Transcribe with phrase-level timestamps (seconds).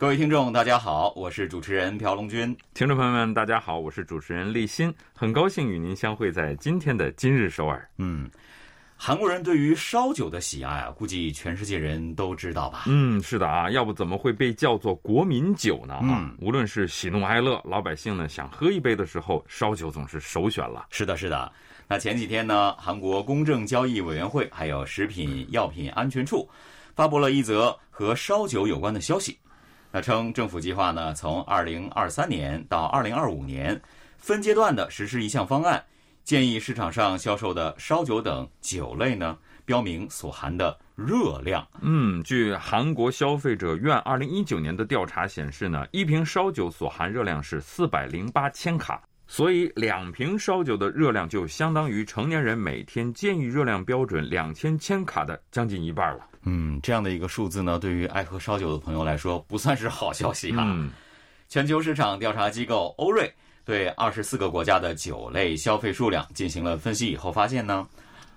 [0.00, 2.56] 各位听众，大家好，我是主持人朴龙军。
[2.72, 7.86] 听众朋友们，大家好，我是主持人立新，很高兴与您相会在今天的今日首尔。
[7.98, 8.26] 嗯，
[8.96, 12.84] 韩国人对于烧酒的喜爱啊，估计全世界人都知道吧？
[12.86, 15.98] 嗯，是的啊，要不怎么会被叫做国民酒呢？
[16.02, 20.86] 嗯，无论是喜怒哀乐，老百姓呢想喝一杯的时候，烧酒总是首选了。
[20.88, 21.52] 是的，是的。
[21.86, 26.48] 那前几天呢，韩国公正交易委员会还有食品药品安全处
[26.94, 29.38] 发布了一则和烧酒有关的消息。
[29.92, 33.80] 那称政府计划呢，从二零二三年到二零二五年
[34.18, 35.82] 分阶段的实施一项方案，
[36.22, 41.66] 建议市场上销售的烧酒等酒类呢，标明所含的热量。
[41.80, 56.26] 嗯，据韩国消费者院二零一九年的调查显示呢，一瓶烧酒所含热量是四百零八千卡，所以两瓶烧酒的热量就相当于成年人每天建议热量标准两千千卡的将近一半了。
[56.42, 60.64] 嗯，这样的一个数字呢，对于爱喝烧酒的朋友来说，不算是好消息啊。
[60.66, 60.90] 嗯，
[61.48, 63.32] 全球市场调查机构欧瑞
[63.64, 67.86] 对二十四个国家的酒类消费数量进行了分析以后，发现呢，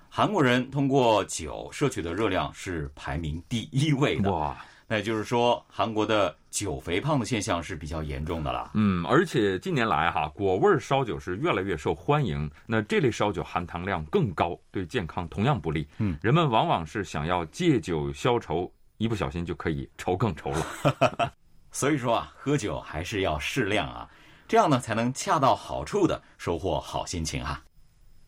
[0.08, 4.30] 韩国人通过酒摄取的热量是排名第一位的。
[4.30, 4.56] 哇！
[4.86, 8.72] 那也就是说，韩国的酒肥胖的现象是比较严重的了。
[8.74, 12.50] 嗯，而且近年来哈，果味烧酒是越来越受欢迎。
[12.66, 15.88] 那这类烧酒含糖量更高，对健康同样不利。
[15.98, 21.32] 嗯，人们往往是想要借酒消愁，一不小心就可以愁更愁了。
[21.72, 24.08] 所以说啊，喝酒还是要适量啊，
[24.46, 27.60] 这样呢才能恰到好处的收获好心情哈。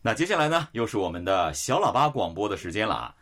[0.01, 3.13] 那接下来呢，又是我们的小喇叭广播的时间了啊。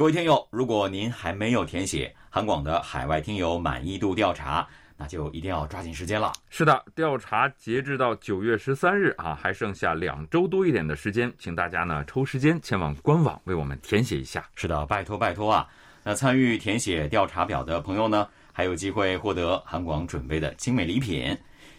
[0.00, 4.66] 各位听友，如果您还没有填写韩广的海外听友满意度调查，
[4.96, 6.32] 那就一定要抓紧时间了。
[6.48, 14.42] 是的，调查截至到九月十三日啊，还剩下两周多一点的时间，请大家呢抽时间前往官网为我们填写一下。
[14.54, 15.68] 是的，拜托拜托啊！
[16.02, 21.36] 那参与填写调查表的朋友呢，还有机会获得韩广准备的精美礼品，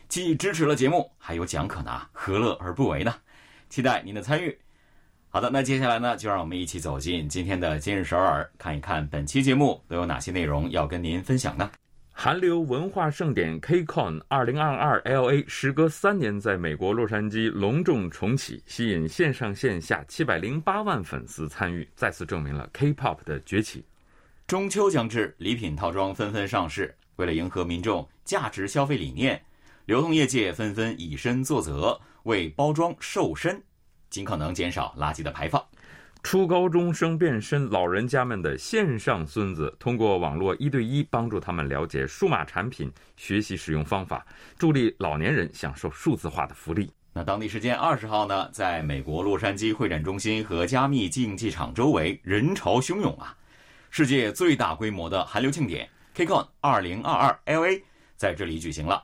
[0.07, 3.15] 既支持了节目，还有奖可拿，何乐而不为呢？
[3.67, 4.55] 期待您的参与。
[5.33, 11.71] 好的，那接下来呢，就让我们一起走进今天的今日首尔，看一看本期节目都有哪些内容要跟您分享呢？
[12.11, 23.85] 韩流文化盛典 KCON 二零二二 LA 时隔三年在美国洛杉矶隆重重启，吸引线上线下七百零八万粉丝参与，再次证明了 K-pop 的崛起。
[24.47, 29.41] 中秋将至，礼品套装纷纷上市，为了迎合民众价值消费理念，
[29.85, 33.63] 流通业界纷纷以身作则，为包装瘦身。
[34.11, 35.59] 尽可能减少垃圾的排放。
[36.21, 44.23] 初高中生变身老人家们的线上孙子，通过网络一对一帮助他们了解数码产品，学习使用方法，
[44.55, 46.91] 助力老年人享受数字化的福利。
[47.11, 53.35] 那当地时间二十号呢，在美国洛杉矶会展中心和加密竞技场周围人潮汹涌啊！
[53.89, 57.81] 世界最大规模的韩流庆典 KCON 二零二二 LA
[58.15, 59.03] 在这里举行了。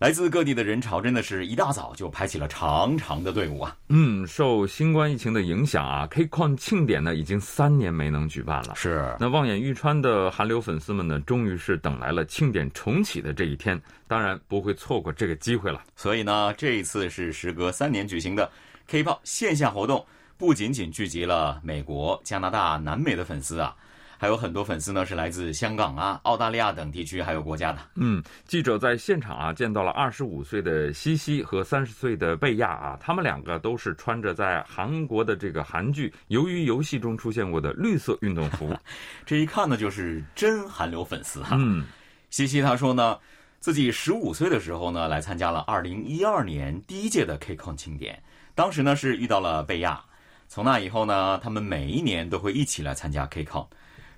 [0.00, 3.76] 来自各地的人潮真的是一大早就排起了长长的队伍啊！
[3.88, 8.74] 嗯，受新冠疫情的影响啊，KCON 庆典呢已经三年没能举办了。
[8.74, 15.80] 是，那望眼欲穿的韩流粉丝们呢，终于是等来了庆典重启的这一天，当然不会错过这个机会了。
[15.94, 18.50] 所以呢，这一次是时隔三年举行的
[18.88, 20.04] K-pop 线下活动，
[20.36, 23.74] 不仅仅聚集了美国、加拿大、南美的粉丝啊。
[24.18, 27.78] 还有很多粉丝呢，是来自香港啊、澳大利亚等地区，还有国家的。
[27.96, 38.74] 嗯，记者在现场啊，见到了二十五岁的西西和三十岁的贝亚啊，他们两个都是穿着在韩国的这个韩剧《鱿鱼游戏》中出现过的绿色运动服。
[39.26, 41.56] 这一看呢，就是真韩流粉丝哈。
[41.58, 41.84] 嗯，
[42.30, 43.18] 西西他说呢，
[43.60, 48.22] 自己十五岁的时候呢，来参加了二零一二年第一届的 KCON 庆典，
[48.54, 50.00] 当时呢是遇到了贝亚，
[50.48, 53.66] 从那以后呢，他们每一年都会一起来参加 KCON。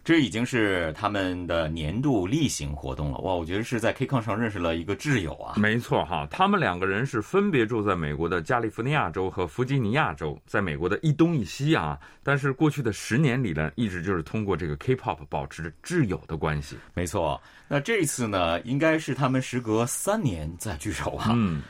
[0.06, 3.34] 这已经是他们的年度例行活动了哇！
[3.34, 5.56] 我觉得是在 KCON 上认识了一个挚友啊。
[5.56, 11.98] 没错哈，他们两个人是分别住在美国的加利福尼亚州和弗吉尼亚州，在美国的一东一西啊。
[12.22, 16.76] 但是过去的十年里呢，一直就是通过这个 K-pop 保持着挚友的关系。
[16.94, 21.32] 没错，那这次呢，应该是他们时隔三年再聚首啊。
[21.34, 21.62] 嗯，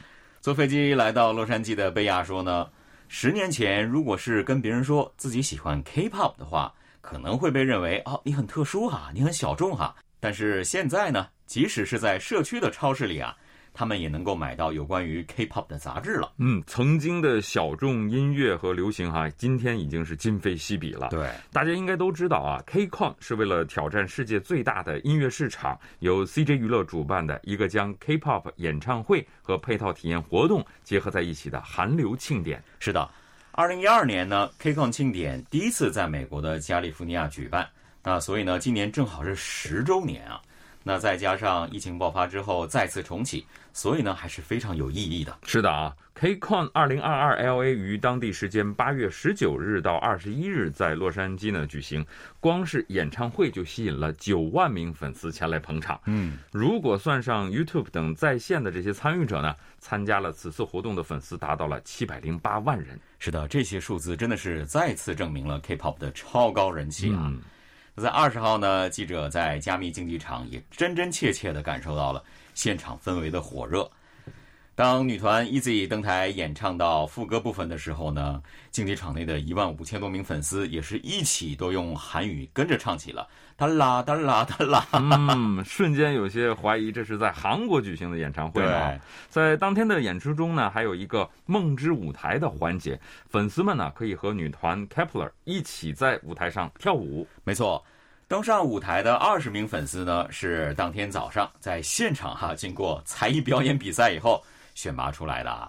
[0.43, 2.69] 坐飞机来到洛杉矶的贝亚说呢，
[3.09, 6.71] 十年前如果是跟别人说自己喜欢 K-pop 的话。
[7.07, 9.95] 可能会被认为哦，你很特殊哈，你很小众哈。
[10.19, 13.37] 但是现在呢，即使是在社区的超市里啊，
[13.73, 16.33] 他们也能够买到有关于 K-pop 的杂志了。
[16.39, 21.09] 嗯，曾经的小众音乐和流行哈，今天已经是今非昔比了。
[21.11, 32.61] 对，大家应该都知道啊，KCON 是为了挑战世界最大的音乐市场，由 CJ 娱乐主办的一个将 K-pop 演唱会和配套体验活动结合在一起的韩流庆典。
[32.81, 33.09] 是的，
[33.57, 37.67] 二零一二年呢，KCON 庆典第一次在美国的加利福尼亚举办，
[38.03, 40.39] 那所以呢，今年正好是十周年啊。
[40.83, 45.37] 那再加上疫情爆发之后再次重启，所以呢还是非常有意义的。
[45.45, 52.07] 是的啊，KCON 二零二二 LA 于当地时间八月十九日到二十一日在洛杉矶呢举行，
[52.39, 55.99] 光是演唱会就吸引了九万名粉丝前来捧场。
[56.05, 63.01] 嗯，如果算上 YouTube 等在线的这些参与者呢，参加了此次活动的粉丝达到了七百零八万人。
[63.27, 67.19] 是的，这些数字真的是再次证明了 K-pop 的超高人气啊。
[67.25, 67.43] 嗯
[67.97, 72.23] 在二十号呢，记者在加密竞技场也真真切切的感受到了
[72.55, 73.91] 现场氛围的火热。
[74.77, 83.27] 当女团 EZ 登台演唱到副歌部分的时候呢，竞技场内的一万五千多名粉丝也是一起都用韩语跟着唱起了
[83.57, 84.87] “哒啦哒啦哒啦”。
[84.93, 88.93] 嗯，瞬间有些怀疑这是在韩国举行的演唱会啊。
[89.31, 93.01] 在当天的演出中呢，还有一个梦之舞台的环节，
[93.31, 97.27] 粉丝们呢可以和女团 Kepler 一起在舞台上跳舞。
[97.45, 97.83] 没错。
[98.29, 104.43] 登上舞台的二十名粉丝呢，是当天早上在现场哈经过才艺表演比赛以后
[104.77, 105.69] 选拔出来的啊。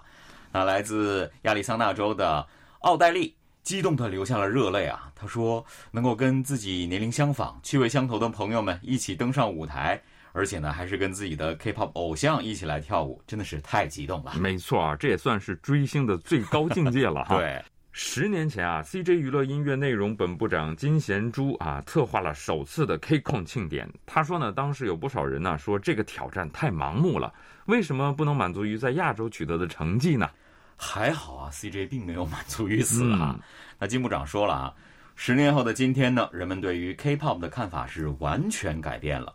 [0.52, 2.46] 那来自亚利桑那州的
[2.82, 3.34] 奥黛丽
[3.64, 5.10] 激动的流下了热泪啊。
[5.16, 10.00] 她说：“能够跟自己年龄相仿、趣味相投的朋友们一起登上舞台，
[10.32, 17.36] 而且呢还是跟自己的 K-pop 偶像一起来跳舞，真的是太激动了。”没错啊，这也算是追星的最高境界了哈。
[17.40, 17.64] 对。
[18.00, 23.90] 十年前啊，CJ 娱乐音乐内容本部长金贤珠啊策划了首次的 KCON 庆典。
[24.06, 27.34] 他说呢，当时有不少人呢说这个挑战太盲目了，
[27.66, 30.30] 为什么不能满足于在亚洲取得的成绩呢？
[30.76, 33.36] 还好啊，CJ 并没有满足于此啊。
[33.80, 34.74] 那金部长说了啊，
[35.16, 39.34] 十年后的今天呢，人们对于 K-pop 的看法是完全改变了，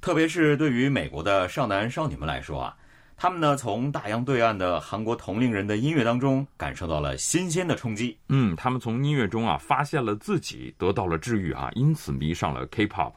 [0.00, 2.76] 特别是对于美国的少男少女们来说啊。
[3.16, 8.16] 他们呢，从大洋对岸的韩国同龄人的音乐当中感受到了新鲜的冲击。
[8.28, 13.12] 嗯，他们从音乐中啊发现了自己，得到了治愈啊，因此迷上了 K-pop。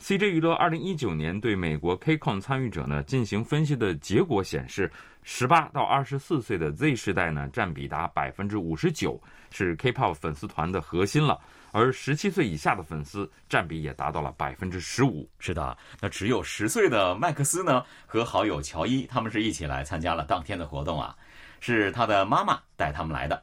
[0.00, 4.90] CJ 娱乐二零一九年对美国 KCON 参与者呢进行分析的结果显示，
[5.22, 11.38] 十八到二十四岁的 Z 世代呢占比达百分之五十九，是 K-pop 粉丝团的核心了。
[11.70, 15.28] 而十七岁以下的粉丝占比也达到了百分之十五。
[15.38, 21.14] 是的，那只有十岁的麦克斯呢，和好友乔伊他们是一起来参加了当天的活动啊，
[21.60, 23.40] 是他的妈妈带他们来的。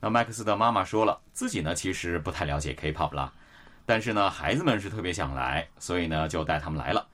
[0.00, 3.32] 那麦克斯的妈妈说了，自己呢其实不太了解 K-pop 了，
[3.84, 7.06] 但是呢孩子们是特别想来，所以呢就带他们来了。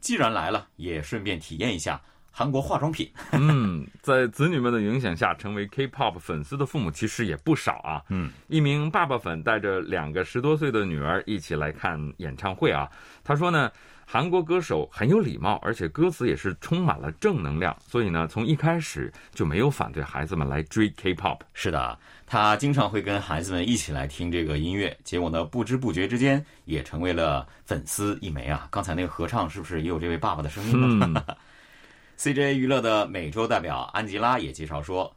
[0.00, 2.00] 既然来了，也顺便体验一下。
[2.34, 8.00] 韩国化妆品， 嗯，在子女们的影响下，成为 K-pop 粉丝的父母其实也不少啊。
[8.08, 12.88] 嗯，一名爸爸粉带着两个十多岁的女儿一起来看演唱会啊。
[13.22, 13.70] 他说呢，
[14.12, 21.38] 韩国歌手很有礼貌，而且歌词也是充满了正能量，所以呢，从一开始就没有反对孩子们来追 K-pop。
[21.54, 28.68] 是的，他经常会跟孩子们一起来听这个音乐，结果呢，不知不觉之间也成为了粉丝一枚啊。
[28.70, 31.24] 刚才那个合唱是不是也有这位爸爸的声音呢？
[32.20, 35.10] CJ 娱乐的美洲代表安吉拉也介绍说，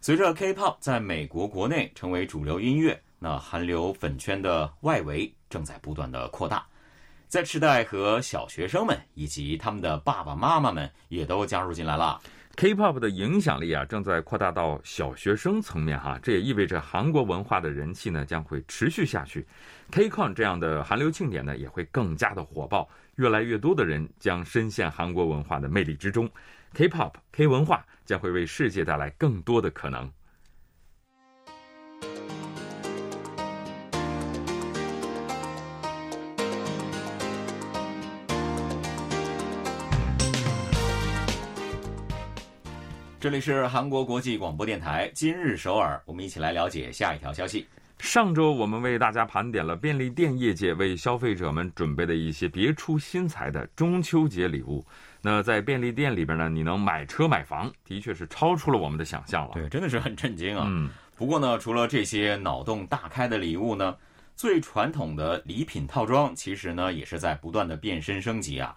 [0.00, 6.66] 随着 K-pop 在美国国内成为主流音乐，那韩流粉圈的外围正在不断的扩大，
[7.32, 12.20] 在池袋和小学生们以及他们的爸爸妈妈们也都加入进来了。
[12.56, 19.46] K-pop 的影响力啊，正在扩大到小学生层面哈，这也意味着韩国文化的人气呢将会持续下去
[19.90, 26.30] ，K-con 这样的韩流庆典呢也会更加的火爆，越来越多的人将深陷韩国文化的魅力之中
[26.74, 30.12] ，K-pop K 文化将会为世界带来更多的可能。
[43.22, 47.64] 这里是韩国国际广播电台今日首尔，我们一起来了解下一条消息。
[48.00, 54.84] 上周我们为大家盘点了便利店业界为消费者们准备的一些别出心裁的中秋节礼物。
[55.20, 59.52] 那在便利店里边呢，你能买车买房，的确是超出了我们的想象了。
[59.54, 60.66] 对，真的是很震惊啊。
[60.68, 60.90] 嗯。
[61.14, 63.96] 不过呢，除了这些脑洞大开的礼物呢，
[64.34, 68.76] 最传统的礼品套装其实呢也是在不断的变身升级啊。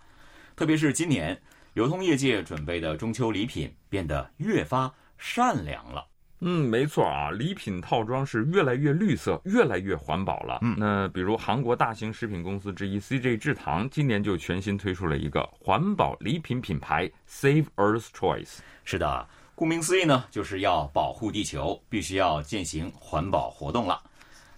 [0.55, 1.35] 特别是今年。
[1.75, 6.07] 流通业界准备的中秋礼品变得越发善良了。
[6.39, 10.59] 嗯，没错啊，礼品套装是越来越绿色，越来越环保了。
[10.61, 18.59] 嗯，那比如韩国大型食品公司之一 CJ 制糖，今年就全新推出了一个环保礼品品牌 Save Earth Choice。
[18.85, 24.01] 是的，顾名思义呢，就是要保护地球，必须要进行环保活动了。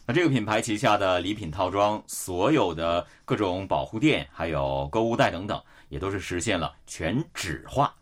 [0.10, 7.94] 那这个品牌旗下的礼品套装，所有的各种保护垫，还有购物袋等等，也都是实现了全纸化。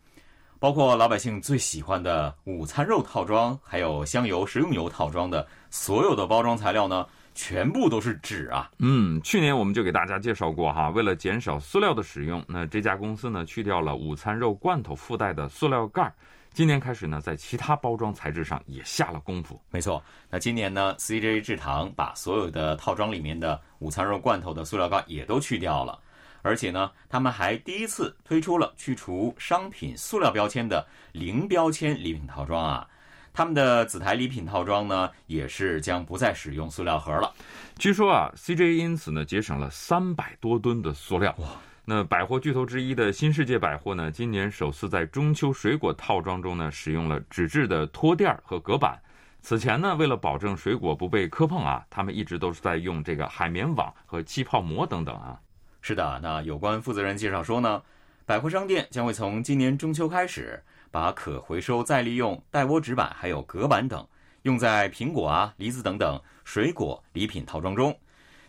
[0.60, 8.70] 包括老百姓最喜欢的午餐肉套装，还有香油、食用油套装的所有的包装材料呢，全部都是纸啊。
[8.78, 16.14] 嗯，去年我们就给大家介绍过哈，为了减少塑料的使用，那这家公司呢去掉了午餐肉罐头附带的塑料盖。
[16.56, 19.62] 今年开始呢，在其他包装材质上也下了功夫。
[19.70, 26.00] 没错，那今年呢，CJ 制糖把所有的套装里面的午餐肉罐头的塑料盖也都去掉了。
[26.44, 32.88] 而且呢，他们还第一次推出了去除商品塑料标签的零标签礼品套装啊！
[33.34, 37.34] 他们的紫台礼品套装呢，也是将不再使用塑料盒了。
[37.78, 41.36] 据说啊，CJ 因此呢节省了三百多吨的塑料。
[41.40, 41.48] 哇！
[41.88, 49.00] 那百货巨头之一的新世界百货呢，今年首次在中秋水果套装中呢，使用了纸质的托垫和隔板。
[49.40, 55.40] 此前呢，为了保证水果不被磕碰啊，他们一直都是在用这个海绵网和气泡膜等等啊。
[55.82, 57.84] 是的，那有关负责人介绍说呢，
[58.26, 64.08] 百货商店将会从今年中秋开始，把可回收再利用带窝纸板还有隔板等
[64.42, 67.96] 用在苹果啊、梨子等等水果礼品套装中。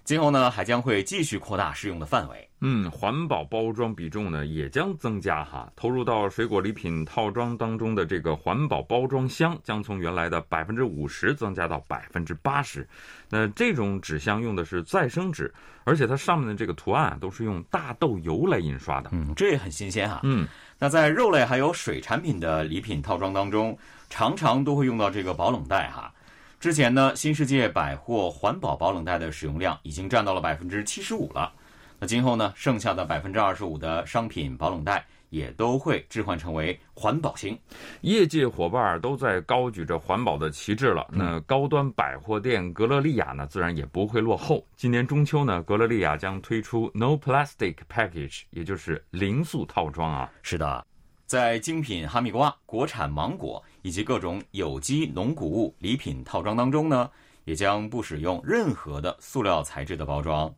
[0.07, 2.49] 今后呢，还将会继续扩大适用的范围。
[2.61, 12.89] 嗯，环保包装比重呢也将增加哈，投入到水果礼品套装当中的这个环保包装箱将从原来的百分之五十增加到百分之八十。
[13.29, 19.11] 那这种纸箱用的是再生纸，而且它上面的这个图案都是用大豆油来印刷的。
[19.13, 20.21] 嗯，这也很新鲜哈。
[20.23, 20.47] 嗯，
[20.79, 23.77] 那在肉类还有水产品的礼品套装当中，
[24.09, 26.13] 常常都会用到这个保冷袋哈。
[26.59, 31.53] 之前呢，新世界百货环保保冷袋的使用量已经占到了百分之七十五了。
[31.99, 37.59] 那今后呢，剩下的百分之二十五的商品保冷袋也都会置换成为环保型。
[38.01, 41.07] 业界伙伴都在高举着环保的旗帜了。
[41.13, 44.67] 那高端百货店格勒利亚呢，自然也不会落后。
[44.77, 50.31] 今年中秋呢，格勒利亚将推出 No Plastic Package，也就是零塑套装啊。
[50.43, 50.87] 是的。
[51.27, 57.09] 在精品哈密瓜、国产芒果以及各种有机农谷物礼品套装当中呢，
[57.45, 60.53] 也将不使用任何的塑料材质的包装。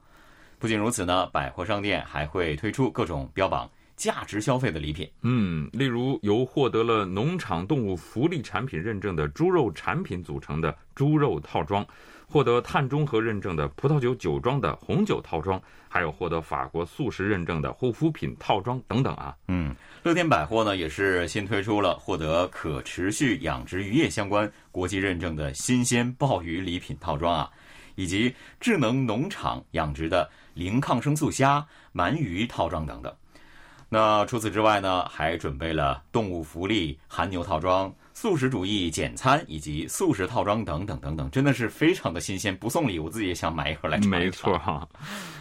[0.59, 5.07] 不仅如此呢，百货商店还会推出各种标榜价值消费的礼品。
[5.21, 11.87] 嗯，例如由获得了农场动物福利产品认证的猪肉产品组成的猪肉套装。
[12.31, 19.35] 获得碳中和认证的葡萄酒酒庄的红酒套装，还有获得法国素食认证的护肤品套装等等啊。
[19.49, 27.51] 嗯，乐天百货呢也是新推出了获得可持续养殖渔业相关国际认证的新鲜鲍鱼礼品套装啊，
[27.95, 33.11] 以及智能农场养殖的零抗生素虾、鳗鱼套装等等。
[33.89, 37.91] 那除此之外呢，还准备了动物福利韩牛套装。
[38.21, 42.55] 素食主义简餐以及素食套装等等等等，真的是非常的新鲜。
[42.57, 44.89] 不送礼，我自己也想买一盒来尝没错哈，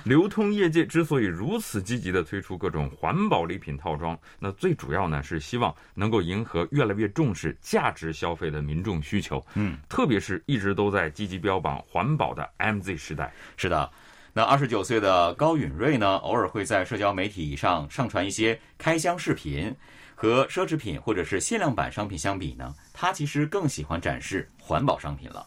[0.04, 9.44] 流通业界之所以如此积极的推出各种环保礼品套装，那最主要呢是希望能够迎合越来越重视价值消费的民众需求。
[9.56, 13.34] 嗯，特别是一直都在积极标榜环保的 MZ 时代。
[13.56, 13.92] 是的，
[14.34, 19.76] 那二十九岁的高允瑞呢，偶尔会在社交媒体上上传一些开箱视频。
[20.20, 25.46] 和奢侈品或者是限量版商品相比呢，他其实更喜欢展示环保商品了。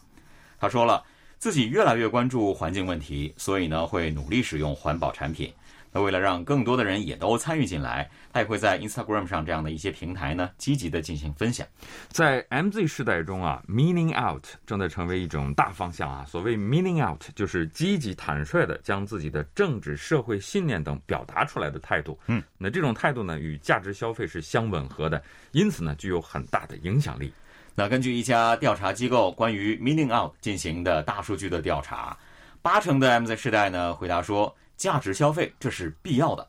[0.57, 1.03] 他说了，
[1.37, 5.53] 自己越来越关注环境问题，所以呢会努力使用环保产品。
[5.93, 11.67] 那为了让更多的人也都参与进来，他也会在 Instagram 上这样的一些平台呢，积极的进行分享。
[12.07, 16.25] 在 MZ 时代中啊，Meaning Out 正在成为一种大方向啊。
[16.25, 22.17] 所谓 Meaning Out，就是积极坦率的将自己的政治、社会信念等表达出来的态度。
[22.27, 25.21] 嗯，那这种态度呢，与价值消费是相吻合的，
[25.51, 27.33] 因此呢，具有很大的影响力。
[27.75, 32.17] 那根据一家调查机构关于 Meaning Out 进行的大数据的调查，
[32.61, 34.55] 八成的 MZ 世代呢回答说。
[34.81, 36.47] 价值消费这是必要的，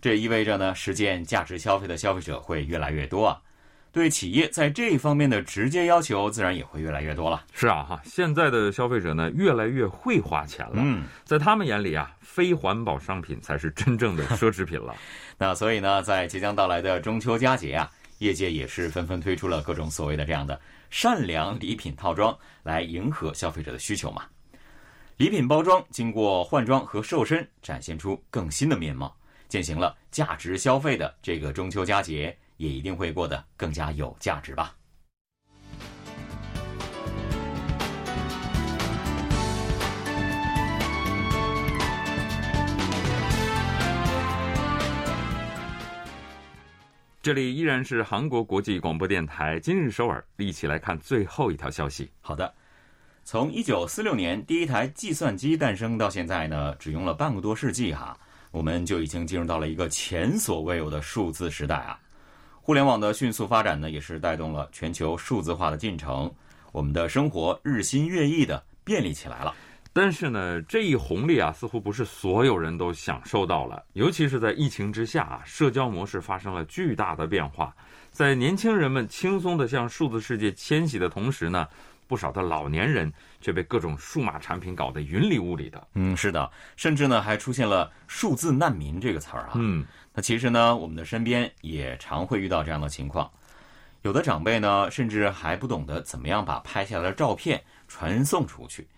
[0.00, 3.40] 这意味着呢，实践价值消费的消费者会越来越多啊。
[3.92, 7.44] 对企业在这一方面的直接要求，自然也会越来越多了。
[7.52, 10.78] 是啊，哈，现在的消费者呢，越来越会花钱了。
[10.78, 14.96] 嗯，在他们眼里啊，非环保商品才是真正的奢侈品了。
[15.38, 20.60] 那所以呢，在即将到来的中秋佳节啊，业界也是纷纷推出了各种所谓的这样的
[20.90, 24.24] 善良礼品套装，来迎合消费者的需求嘛。
[25.20, 29.14] 礼品包装经过换装和瘦身展现出更新的面貌，
[29.48, 34.74] 践行了价值消费的这个中秋佳节也一定会过得更加有价值吧。
[47.20, 52.10] 这里依然是韩国国际广播电台，今日首尔，一起来看最后一条消息。
[52.22, 52.54] 好的。
[53.24, 58.16] 从一九四六年第一台计算机诞生到现在呢，只用了半个多世纪哈，
[58.50, 61.98] 我们就已经进入到了一个前所未有的数字时代啊！
[62.60, 66.32] 互联网的迅速发展呢，也是带动了全球数字化的进程，
[66.72, 69.54] 我们的生活日新月异的便利起来了。
[69.92, 73.84] 但是呢，这一红利啊，似乎不是所有人都享受到了。
[73.94, 77.74] 尤其是在疫情之下啊，社交模式发生了巨大的变化。
[78.12, 81.66] 在年轻人们轻松地向数字世界迁徙的同时呢，
[82.10, 85.86] 不少的老年人却被各种数码产品搞得云里雾里的。
[85.94, 89.52] 嗯，是的，甚至呢还出现了“数字难民”这个词儿啊。
[89.54, 93.30] 嗯，那其实呢，我们的身边也常会遇到这样的情况。
[94.02, 98.88] 有的长辈呢，甚至还不懂得怎么样把拍下来的照片传送出去。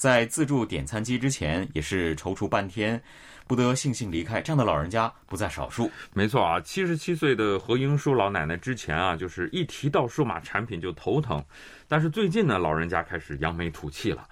[0.00, 2.98] 在自助点餐机之前，也是踌躇半天，
[3.46, 4.40] 不得悻悻离开。
[4.40, 5.90] 这样的老人家不在少数。
[6.14, 11.44] 没错啊，七十七岁的何英淑老奶奶之前啊，就是一提到数码产品就头疼。
[11.86, 14.26] 但是最近呢，老人家开始扬眉吐气了。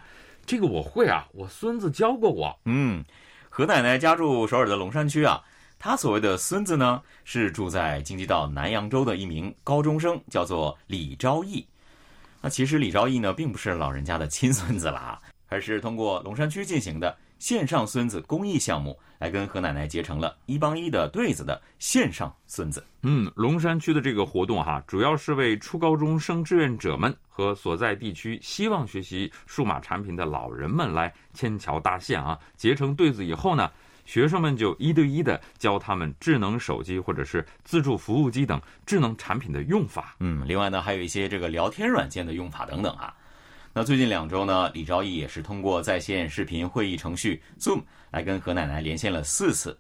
[0.47, 2.59] 这个我会啊，我孙子教过我。
[2.65, 3.05] 嗯，
[3.51, 5.39] 何奶奶家住首尔的龙山区啊，
[5.79, 11.69] 她所谓的孙子呢，是住在京畿道南扬州的一名高中生，叫做李昭义。
[12.41, 15.59] 那其实李昭义呢，并不是老人家的亲孙子了啊。
[15.59, 22.85] 而是通过龙山区进行的线上孙子公益项目，来跟何奶奶结成了一帮一的对子的线上孙子。
[23.03, 32.39] 嗯，龙山区的这个活动哈，主要是为初高中生志愿者们和所在地区希望学习数码产品的老人们来牵桥搭线啊。
[32.57, 33.71] 结成对子以后呢，
[34.05, 40.17] 学生们就一对一的教他们智能手机或者是自助服务机等智能产品的用法。
[40.21, 43.15] 嗯，另外呢，还有一些这个聊天软件的用法等等啊。
[43.79, 47.81] 那最近两周呢，李昭义也是通过在线视频会议程序 Zoom
[48.11, 49.79] 来跟何奶奶连线了四次，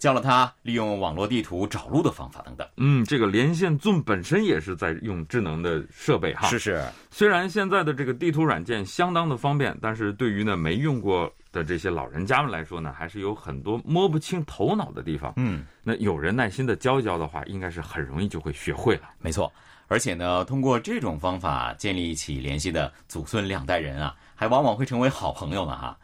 [0.00, 2.66] 教了他利用网络地图找路的方法等等。
[2.78, 6.48] 嗯，这个连线 Zoom 本身也是在用智能的设备哈。
[6.48, 6.82] 是是。
[7.10, 15.34] 虽然现在的这个地图软件相当的方便，但是对于呢没用过的这些老人家们来说呢，还是有很多摸不清头脑的地方。
[15.36, 19.10] 嗯，那有人耐心的教一教的话，应该是很容易就会学会了。
[19.18, 19.52] 没错。
[19.86, 25.98] 而且呢，通过这种方法建立起联系的祖孙两代人啊，还往往会成为好朋友呢哈。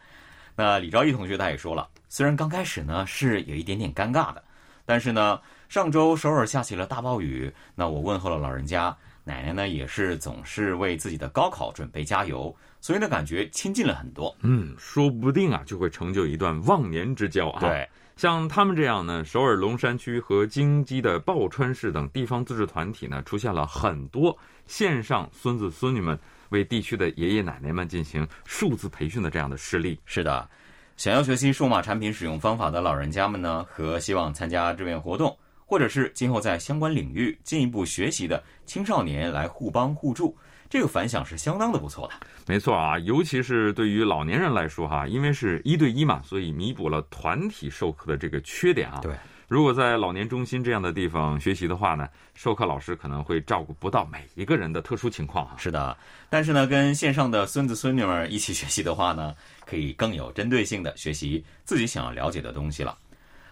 [0.56, 4.42] 那李昭义同学他也说了，虽然刚开始呢是有一点点尴尬的，
[4.84, 14.34] 但是呢，上周首尔下起了大暴雨，那我问候了老人家，奶奶呢也是总是为自己的高考准备加油，所以呢感觉亲近了很多。
[14.42, 17.60] 嗯，说不定啊就会成就一段忘年之交啊。
[17.60, 17.88] 对。
[18.16, 24.34] 像他们这样呢，首尔龙山区和京畿的抱川市等地方自治团体呢，出现了很多
[24.66, 30.00] 线上孙子孙女们为地区的爷爷奶奶们进行数字培训的这样的事例。
[30.06, 30.48] 是的，
[30.96, 40.34] 想要学习数码产品使用方法的老人家们呢，和希望参加志愿活动，或者是今后在相关领域进一步学习的青少年来互帮互助。
[40.70, 42.14] 这个反响是相当的不错的，
[42.46, 49.00] 没错啊，尤其是对于老年人来说哈，因为是一对一嘛，所以弥补了团体授课的这个缺点啊。
[49.02, 49.14] 对，
[49.48, 55.54] 如果在老年中心这样的地方学习的话呢，授课老师可能会照顾不到每一个人的特殊情况啊。
[55.56, 55.96] 是的，
[56.28, 62.98] 但是呢，跟线上的孙子孙女们一起学习的话呢，可以更有针对性的学习自己想要了解的东西了。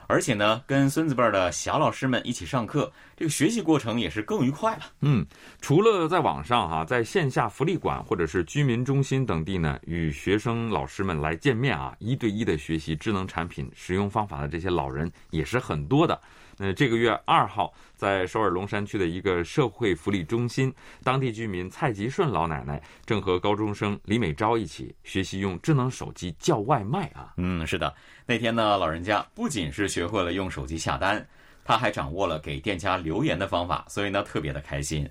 [0.07, 4.83] 而且呢，跟孙子辈儿的小老师们一起上课，这个学习过程也是更愉快了。
[5.01, 5.25] 嗯，
[5.61, 16.21] 除了在网上哈，在线下福利馆或者是居民中心等地呢，与学生老师们来见面啊，一对一的学习智能产品使用方法的这些老人也是很多的。
[16.57, 27.35] 那这个月二号，在首尔龙山区的一个社会福利中心，当地居民蔡吉顺老奶奶正和高中生李美昭一起学习用智能手机叫外卖啊。
[27.37, 27.93] 嗯，是的，
[28.25, 31.27] 那天呢，老人家不仅是学会了用手机下单，
[31.65, 35.09] 他还掌握了给店家留言的方法，所以呢，特别的开心。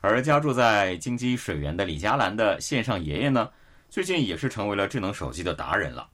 [0.00, 3.50] 而家住在京畿水源的李佳兰的线上爷爷呢，
[3.88, 6.08] 最近也是成为了智能手机的达人了。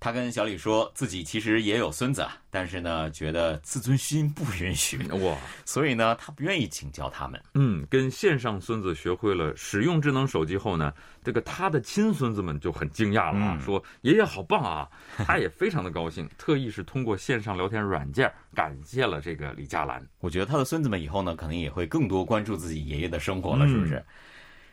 [0.00, 5.36] 他跟小李说自己其实也有孙子，但是呢，觉得自尊心不允许哇，
[5.66, 7.38] 所以呢，他不愿意请教他们。
[7.52, 10.90] 嗯，跟线上孙子学会了使用智能手机后呢，
[11.22, 14.88] 这个他的亲孙子们就很惊讶了啊，说爷爷好棒啊，
[15.26, 20.02] 他也非常的高兴，特意是通过线上聊天软件感谢了这个李佳兰。
[20.20, 24.02] 我觉得他的孙子们以后呢，可能也会更多关注自己爷爷的生活了，是不是？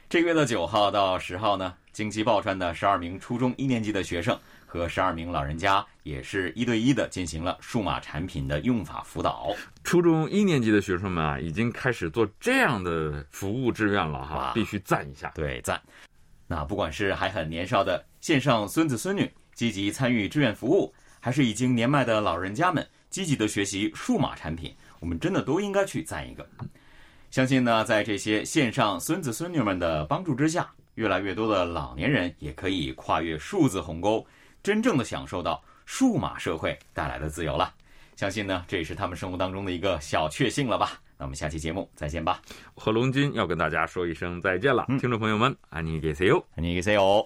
[0.10, 4.40] 这个月的九号到十号呢，京畿报川的十二名初中一年级的学生。
[4.68, 9.56] 和十二名老人家也是一对一的进行了数码产品的用法辅导。
[9.84, 15.32] 初中一年级的学生们啊，已经开始做这样的服务志愿了哈，必须赞一下。
[15.34, 15.82] 对，赞。
[16.46, 26.48] 那不管是还很年少的线上孙子孙女积极参与志愿服务，还是已经年迈的老人家们积极的学习数码产品，我们真的都应该去赞一个。
[27.32, 34.26] 相信呢，在这些线上孙子孙女们的帮助之下，越来越多的老年人也可以跨越数字鸿沟，
[34.68, 37.74] 真正的享受到数码社会带来的自由了。
[38.18, 41.00] 相信呢，这也是他们生活当中的一个小确幸了吧。
[41.18, 42.42] 那我们下期节目再见吧。
[42.76, 47.26] 和龙军要跟大家说一声再见了，听众朋友们，安妮给 see you，安妮给 see you。